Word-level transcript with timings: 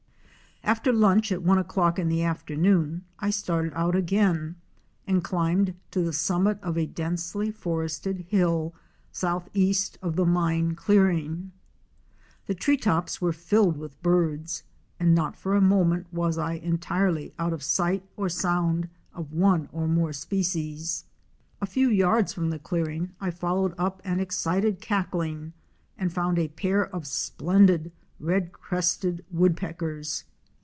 After 0.63 0.93
lunch 0.93 1.31
at 1.31 1.41
one 1.41 1.57
o'clock 1.57 1.97
in 1.97 2.07
the 2.07 2.21
afternoon, 2.21 3.03
I 3.17 3.31
started 3.31 3.73
out 3.73 3.95
again 3.95 4.57
and 5.07 5.23
climbed 5.23 5.73
to 5.89 6.03
the 6.03 6.13
summit 6.13 6.59
of 6.61 6.77
a 6.77 6.85
densely 6.85 7.49
forested 7.49 8.19
hill, 8.29 8.75
southeast 9.11 9.97
of 10.03 10.15
the 10.15 10.25
mine 10.25 10.75
clearing. 10.75 11.51
The 12.45 12.53
tree 12.53 12.77
tops 12.77 13.19
were 13.19 13.33
filled 13.33 13.75
with 13.75 14.01
birds 14.03 14.61
and 14.99 15.15
not 15.15 15.35
for 15.35 15.55
a 15.55 15.61
moment 15.61 16.05
was 16.13 16.37
I 16.37 16.53
entirely 16.53 17.33
out 17.39 17.53
of 17.53 17.63
sight 17.63 18.03
or 18.15 18.29
sound 18.29 18.87
of 19.15 19.33
one 19.33 19.67
or 19.71 19.87
more 19.87 20.13
species. 20.13 21.05
A 21.59 21.65
few 21.65 21.89
yards 21.89 22.33
from 22.33 22.51
the 22.51 22.59
clear 22.59 22.87
ing 22.87 23.15
I 23.19 23.31
followed 23.31 23.73
up 23.79 23.99
an 24.05 24.19
excited 24.19 24.79
cackling 24.79 25.53
and 25.97 26.13
found 26.13 26.37
a 26.37 26.49
pair 26.49 26.85
of 26.85 27.07
splendid 27.07 27.91
Red 28.19 28.51
crested 28.53 29.25
Woodpeckers. 29.31 30.23